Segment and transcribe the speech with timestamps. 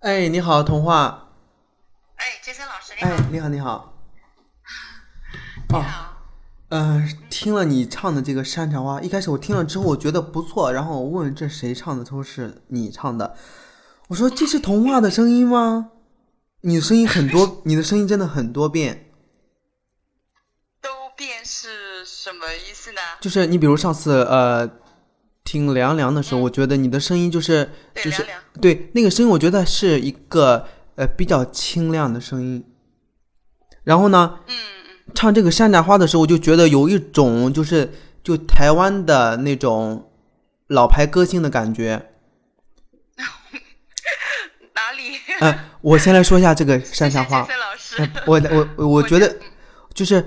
[0.00, 1.30] 哎，你好，童话。
[2.14, 3.94] 哎，杰森老师，你哎好。，你好，你好。
[5.68, 6.16] 你哦，好。
[6.68, 13.36] 呃，听了你唱的这个《山茶花》，一开始我听了之后，我觉得不错，然后我问这谁唱的，他说是你唱的。
[14.06, 15.90] 我说这是童话的声音吗？
[16.60, 19.10] 你的声音很多， 你的声音真的很多变。
[20.80, 23.00] 都变是什么意思呢？
[23.20, 24.70] 就是你比如上次呃
[25.48, 28.22] 听凉凉的时候，我觉得你的声音就是就是
[28.60, 30.66] 对那个声音，我觉得是一个
[30.96, 32.62] 呃比较清亮的声音。
[33.82, 34.54] 然后呢，嗯
[35.06, 37.90] 嗯，唱这个山茶花的时候，我就觉得有一种就是
[38.22, 40.10] 就台湾的那种
[40.66, 42.10] 老牌歌星的感觉。
[44.76, 45.16] 哪里？
[45.40, 47.48] 嗯、我先来说一下这个山茶 谢谢花杰。
[47.48, 48.02] 森老师。
[48.02, 49.34] 哎我我我 我觉得
[49.94, 50.22] 就是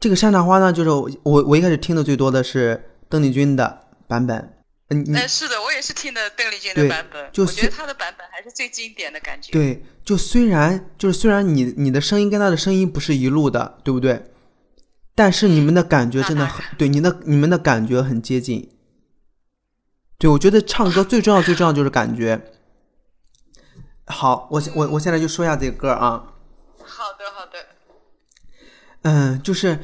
[0.00, 4.54] 这个山茶花呢，就是我我我一开始听的最多的是邓丽君的版本。
[4.88, 9.50] 嗯，你哎，是的，我也是听的邓丽君的版本，就我觉得她的版本还是最经典的感觉。
[9.52, 14.30] 对，就虽然就是虽然你你的声音跟她的声音不是一路的，对不对？
[15.16, 18.70] 但是你们的感觉真的很对，你的你们的感觉很接近。
[20.18, 22.52] 对，我觉得唱歌最重要最重要就是感觉。
[24.06, 26.34] 好，我我我现在就说一下这个歌啊，
[26.78, 27.66] 好的，好的。
[29.02, 29.78] 嗯，就是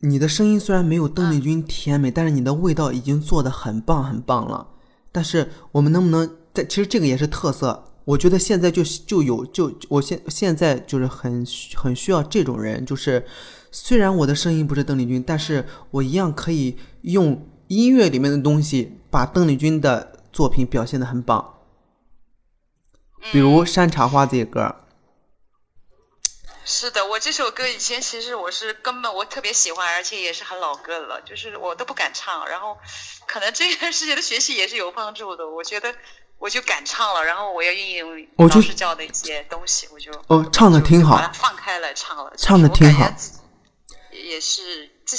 [0.00, 4.66] 你的声音虽然没有邓丽君甜美，但是你的味道已经做的很棒很棒了。
[5.12, 6.64] 但是我们能不能在？
[6.64, 7.84] 其实这个也是特色。
[8.06, 13.24] 我觉得现在就就有就我现现在就是很很需要这种人，就是
[13.70, 21.56] 虽然我的声音不是邓丽君，但是我一样可以用音乐里面的东西把邓丽君的作品表现的很棒。
[23.30, 24.74] 比如《山茶花》这个歌，
[26.64, 32.46] 是的，我这首歌以前其实我是根本我特别喜欢，而且也是很老歌了，就是我都不敢唱。
[32.48, 32.76] 然后，
[33.26, 35.48] 可能这段时间的学习也是有帮助的。
[35.48, 35.94] 我觉得
[36.38, 43.12] 我就敢唱了，然后我要运用老师教的一些东西，我就哦，唱的挺好放开了唱了，唱得就是我挺好
[44.12, 45.16] 也是自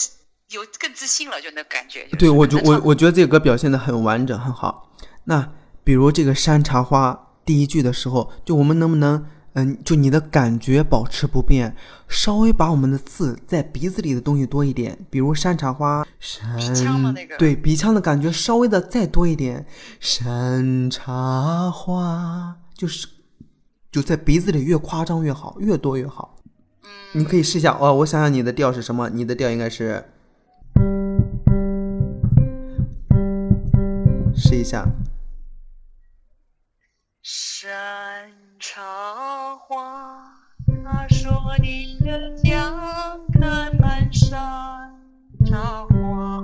[0.50, 2.08] 有更自信了，就那感觉。
[2.20, 4.92] 对，我就就我我觉得这个歌表现的很完整，很好。
[5.26, 5.52] 那
[5.84, 11.76] 比如这个山茶花第一句的时候，就我们能不能，嗯，就你的感觉保持不变，
[12.08, 19.66] 稍微把我们的字在鼻子里的东西多一点，比如山茶花，山腔吗那个对鼻腔的感觉稍微的再多一点，
[20.00, 23.08] 山茶花就是
[23.92, 26.38] 就在鼻子里越夸张越好，越多越好。
[26.84, 29.10] 嗯你可以试一下哦，我想想你的调是什么？
[29.10, 30.06] 你的调应该是，
[34.34, 34.88] 试一下。
[37.22, 38.32] 山
[38.64, 40.22] 茶花，
[40.86, 42.72] 他说你的家
[43.34, 44.40] 开满山
[45.50, 46.44] 茶花。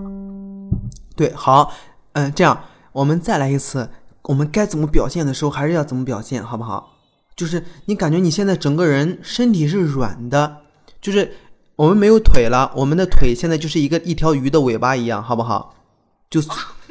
[1.16, 1.72] 对，好，
[2.13, 3.91] 嗯，这样我们再来一次，
[4.23, 6.94] 我们该怎么表现的时候还是要怎么表现，好不好？
[7.35, 10.63] 就是你感觉你现在整个人身体是软的，
[11.00, 11.31] 就是
[11.75, 15.75] 我们没有腿了，我们的腿现在就是一个一条鱼的尾巴一样，好不好？
[16.31, 16.41] 就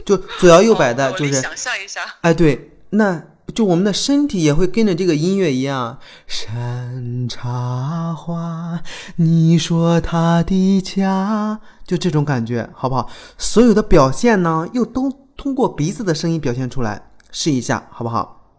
[0.04, 3.20] 就左摇右摆的，就是想象一下，哎，对，那
[3.55, 5.99] 就我们的身体也会跟着这个音乐一样。
[6.27, 8.81] 山茶花，
[9.17, 13.09] 你说它的家，就这种感觉，好不好？
[13.39, 18.51] 所有的表现呢，又都通过鼻子的声音表现出来，试一下，好不好？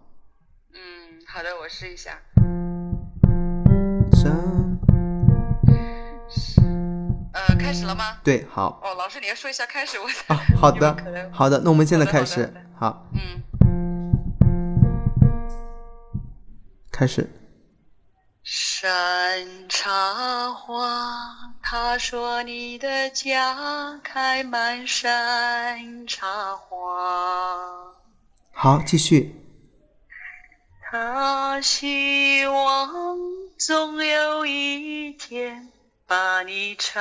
[0.74, 0.80] 嗯，
[1.28, 2.12] 好的，我试一下。
[4.14, 4.80] 山，
[7.34, 8.18] 呃，开始了吗？
[8.24, 10.96] 对，好哦，老师，你要说一下开始，我啊，好 有的
[11.32, 13.42] 好的，那我们现在开始好，嗯，
[16.98, 17.30] 开始。
[18.42, 26.76] 山茶花，他说你的家开满山茶花。
[28.52, 29.36] 好，继续。
[30.90, 33.16] 他希望
[33.60, 35.70] 总有一天
[36.08, 37.00] 把你采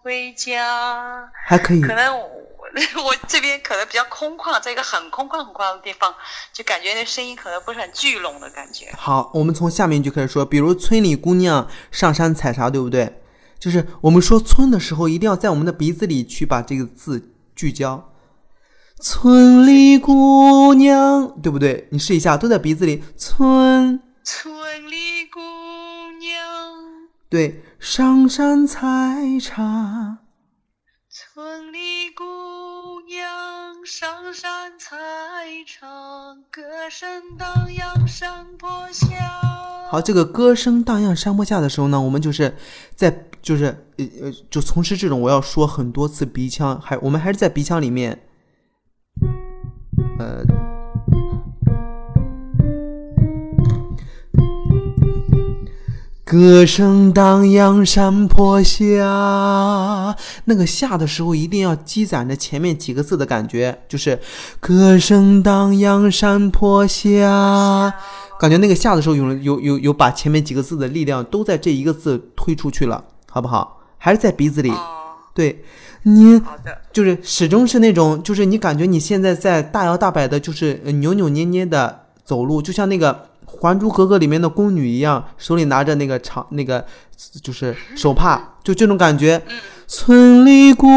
[0.00, 1.30] 回家。
[1.46, 2.18] 还可以，可能
[2.96, 6.14] 我 我这边可能比较空旷，在一个很空旷很空旷的地方，
[6.52, 8.92] 就感觉那声音可能不是很聚拢的感觉。
[8.96, 13.22] 好，我们从下面就开始说，比如村里姑娘上山采茶，对不对？
[13.58, 18.12] 就是我们说村的时候，一定要在我们的鼻子里去把这个字聚焦。
[19.00, 21.88] 村里姑娘，对不对？
[21.90, 23.02] 你试一下，都在鼻子里。
[23.16, 25.40] 村，村里姑
[26.20, 26.38] 娘，
[27.30, 30.18] 对，上山采茶。
[31.10, 31.55] 村
[33.86, 34.96] 上山采
[35.64, 35.86] 茶，
[36.50, 39.06] 歌声荡漾山坡下。
[39.88, 42.56] 好，这个歌声荡漾山坡下的时候呢，我们就是
[42.96, 43.66] 在就是
[43.96, 48.24] 呃呃，就从事这种我要说很多次鼻腔，还我们还是在鼻腔里面，
[50.18, 50.42] 呃，
[56.28, 64.18] 歌声荡漾山坡下，那个下的时候一定要积攒着前面几个字的感觉，就是
[64.58, 67.94] 歌声荡漾山坡下，
[68.40, 73.80] 感觉那个下的时候有有有有把前面几个字的力量都在这一个字推出去了，好不好？
[73.96, 74.82] 还是在鼻子里，哦，
[75.32, 75.62] 对，
[76.02, 76.42] 你，
[76.92, 83.14] 就是始终是那种，就是你感觉你现在在大摇大摆的，就是呃扭扭捏捏的走路，就像那个
[83.60, 86.84] 《还珠格格》里面的宫女一样，手里拿着那个长那个
[87.42, 89.42] 就是手帕，就这种感觉。
[89.88, 90.88] 村里姑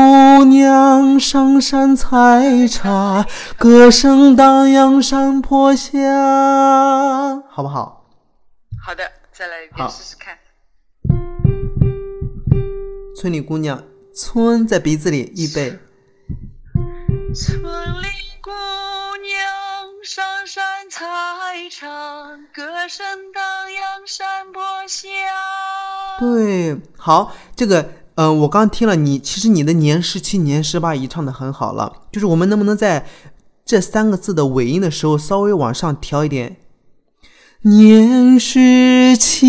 [0.46, 3.26] 娘上山采茶，
[3.56, 6.00] 歌声荡漾山坡下，
[7.50, 8.06] 好不好？
[8.84, 10.36] 好的，再来一好遍试试看。
[13.16, 13.84] 村里姑娘，
[14.14, 15.78] 村在鼻子里，预备。
[20.12, 21.06] 上山采
[21.70, 21.86] 茶，
[22.52, 25.08] 歌声荡漾山坡下。
[26.20, 33.06] 对，好，这个，呃，我刚听了你，其实你的年十七、年十八已唱的很好了，就是我们能不能在
[33.64, 36.58] 这三个字的尾音的时候稍微往上调一点？
[37.62, 39.48] 年十七，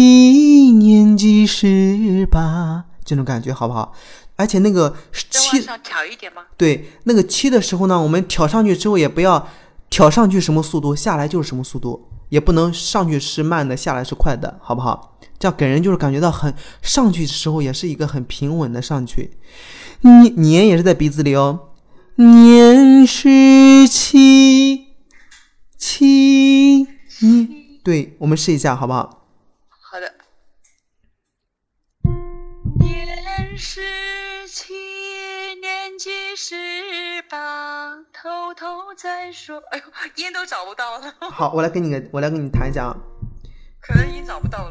[0.73, 3.95] 年纪十八，这种感觉好不好？
[4.37, 4.95] 而且那个
[5.31, 6.43] 七，上调一点吗？
[6.59, 9.49] 对，那个七的时候呢，我们挑上去之后也不要
[9.91, 15.19] 挑上去什么速度，下来就是什么速度，也不能上去是慢的，下来是快的，好不好？
[15.39, 19.39] 这样给人就是感觉到很上去的时候也是一个很平稳的上去。
[20.03, 21.71] 年年也是在鼻子里哦，
[22.17, 24.87] 年十七，
[25.77, 26.87] 七
[27.21, 27.49] 年，
[27.83, 29.27] 对我们试一下好不好？
[29.91, 30.15] 好的。
[32.79, 33.81] 年十
[34.47, 34.73] 七，
[35.61, 36.55] 年纪十
[37.31, 39.63] 八，偷偷在说。
[39.71, 39.85] 哎呦，
[40.17, 42.97] 烟都找不到了， 好，我来给你个，我来给你弹一下啊。
[43.81, 44.71] 可能已经找不到了。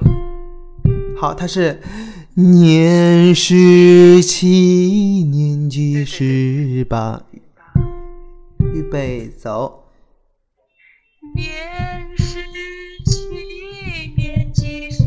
[1.17, 1.81] 好，它是
[2.35, 7.23] 年十七，年纪十八，
[8.73, 9.85] 预备走。
[11.33, 12.43] 年十
[13.05, 13.29] 七，
[14.17, 15.03] 年纪十，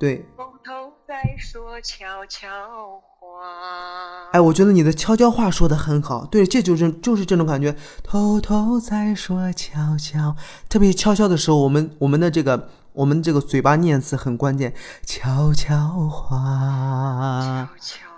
[0.00, 3.71] 对，偷偷在说悄悄话。
[4.32, 6.24] 哎，我觉得你的悄悄话说的很好。
[6.24, 10.34] 对，这就是就是这种感觉，偷偷在说悄悄，
[10.70, 14.72] 特别悄悄的时候，我们我们的这个我们这个嘴巴念词很关键，
[15.04, 15.76] 悄悄
[16.08, 17.68] 话。
[17.68, 18.12] 悄悄话。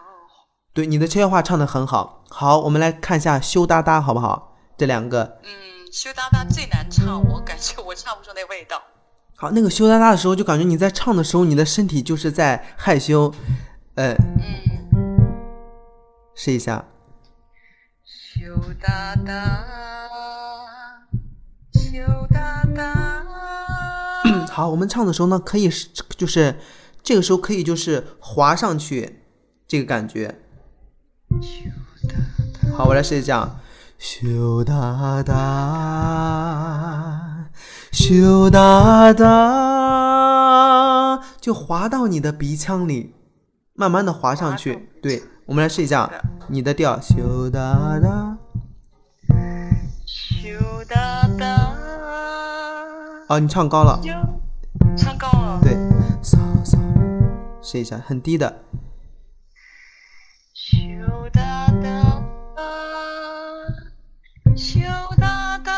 [0.73, 2.23] 对，你的悄悄话唱的很好。
[2.31, 4.57] 好，我们来看一下羞答答，好不好？
[4.79, 5.39] 这两个。
[5.43, 5.51] 嗯，
[5.93, 8.81] 羞答答最难唱，我感觉我唱不出那味道。
[9.37, 13.35] 好，那个羞答答的时候，就感觉你在唱的时候，你的身体就是在害羞。
[13.97, 14.74] 呃，嗯，
[16.35, 16.85] 试一下。
[18.03, 19.65] 羞答答，
[21.73, 23.25] 羞答答。
[24.51, 26.57] 好，我们唱的时候呢，可以是就是
[27.03, 29.23] 这个时候可以就是滑上去，
[29.67, 30.41] 这个感觉。
[32.77, 33.61] 好，我来试一下。
[33.97, 35.35] 羞答答，
[37.93, 40.45] 羞答答，
[41.41, 43.15] 就滑到你的鼻腔里，
[43.73, 44.91] 慢慢的滑上去。
[45.01, 46.11] 对，我们来试一下
[46.49, 48.39] 你的调，羞答答。
[50.07, 51.77] 羞答答。
[53.29, 54.01] 哦，你唱高了。
[54.97, 55.61] 唱高了。
[55.63, 55.77] 对，
[56.23, 56.79] 扫扫，
[57.61, 58.63] 试一下，很低的。
[60.55, 60.79] 羞
[61.31, 62.25] 答答，
[64.57, 64.81] 羞
[65.19, 65.73] 答答。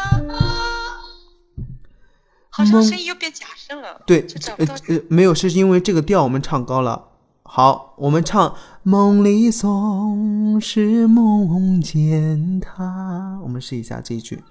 [2.51, 4.01] 好像声音又变假声了。
[4.07, 4.25] 对，
[4.59, 4.67] 呃。
[4.89, 7.16] 呃，没有，是因为这个调我们唱高了。
[7.49, 13.39] 好，我们唱梦里总是梦见他。
[13.43, 14.43] 我们试一下这一句，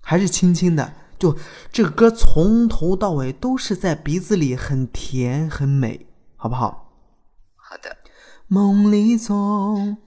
[0.00, 0.94] 还是轻轻的。
[1.18, 1.36] 就
[1.70, 6.06] 这个歌从头到尾都是在鼻子里很甜很美，
[6.36, 6.94] 好不好？
[7.56, 7.96] 好的。
[8.46, 9.98] 梦里总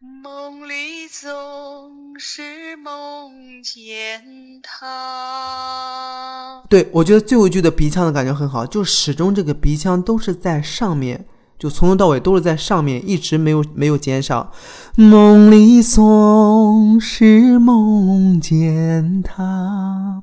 [0.00, 2.42] 梦里总是
[2.76, 4.22] 梦见
[4.62, 6.62] 他。
[6.68, 11.26] 对，我觉得最后一句的鼻腔的感觉很好，就始终这个鼻腔都是在上面，
[11.58, 14.52] 就从头到尾都是在上面，一直没有没有减少。
[14.96, 20.22] 梦里总是梦见他。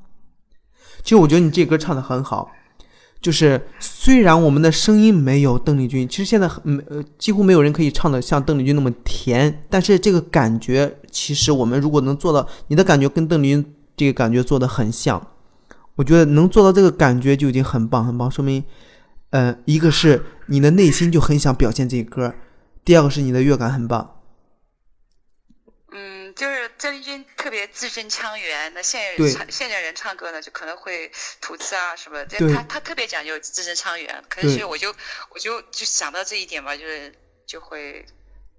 [1.04, 2.52] 其实我觉得你这歌唱的很好，
[3.22, 15.36] 就是虽然我们的声音没有邓丽君，其实现在很呃几乎没有人可以唱的像邓丽君那么甜，但是这个感觉，其实我们如果能做到，你的感觉跟邓丽君这个感觉做的很像。
[15.96, 18.64] 我觉得能做到这个感觉就已经很棒很棒，说明，
[19.30, 22.34] 呃，一个是你的内心就很想表现这歌，
[22.84, 24.18] 第二个是你的乐感很棒。
[25.92, 34.96] 嗯，就是邓丽君特别字正腔圆，那现对在唱现在人唱歌呢，就可能会吐字啊什么，对但他他特别讲究字正腔圆，可能对所以我就
[35.30, 37.14] 我就就想到这一点吧，就是
[37.46, 38.06] 就会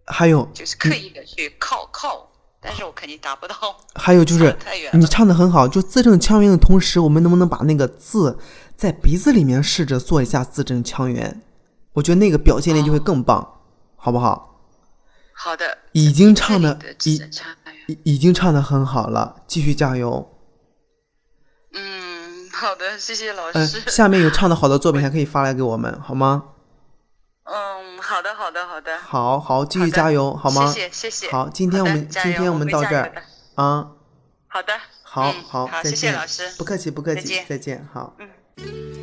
[0.06, 2.30] 还有就是刻意的去靠靠，
[2.64, 3.54] 但是我肯定达不到，
[3.96, 4.56] 还有就是
[4.92, 8.38] 你唱的很好，就字正腔圆的同时，我们能不能把那个字
[8.76, 11.42] 在鼻子里面试着做一下字正腔圆？
[11.94, 13.60] 我觉得那个表现力就会更棒，
[13.96, 14.60] 好不好？
[15.34, 17.20] 好的，已经唱的的已
[17.88, 20.30] 已已经唱的很好了，继续加油。
[21.74, 26.44] 嗯，好的，谢谢老嗯、师，下面有唱的好的作品 还可以发来给我们，好吗？
[28.12, 30.70] 嗯，好的好的好的，好好，继续加油，好吗？
[30.70, 33.10] 谢谢谢谢，好，今天我们今天我们到这儿
[33.54, 33.92] 啊，
[34.48, 36.14] 好的，好嗯好，好，再谢谢见。
[36.14, 37.46] 老师，不客气不客气，再见。
[37.48, 38.14] 再见，好。
[38.18, 39.01] 嗯。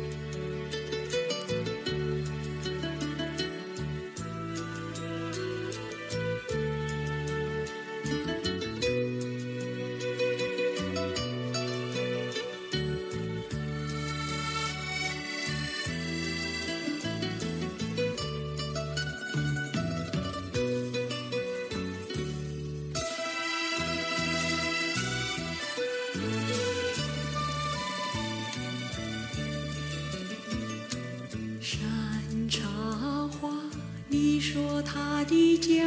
[35.30, 35.84] 的家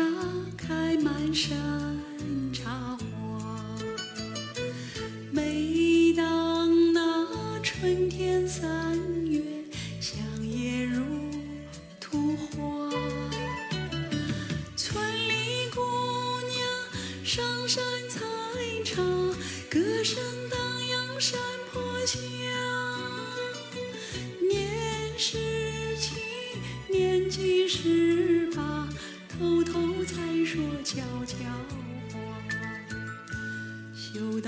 [0.55, 1.72] 开满山。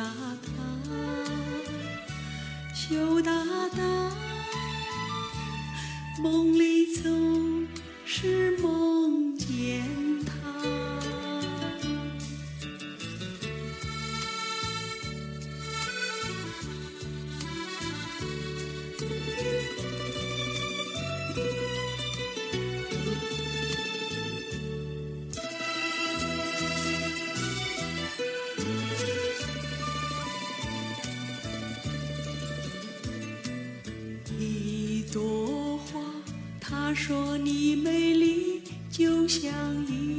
[0.06, 0.14] 羞答
[0.46, 0.54] 答，
[2.76, 3.32] 羞答
[3.70, 3.82] 答，
[6.22, 7.66] 梦里总
[8.06, 8.75] 是梦
[36.96, 39.52] 说你美丽就像
[39.86, 40.15] 一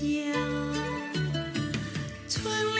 [0.00, 0.32] 家。
[2.28, 2.71] 村